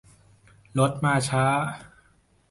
[0.79, 1.45] รถมาช้า